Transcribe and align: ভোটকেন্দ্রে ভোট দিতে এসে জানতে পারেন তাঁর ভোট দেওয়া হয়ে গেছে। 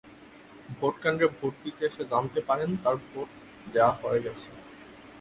ভোটকেন্দ্রে 0.79 1.27
ভোট 1.37 1.53
দিতে 1.63 1.83
এসে 1.89 2.03
জানতে 2.11 2.39
পারেন 2.49 2.69
তাঁর 2.83 2.95
ভোট 3.07 3.29
দেওয়া 3.73 3.93
হয়ে 4.01 4.23
গেছে। 4.25 4.47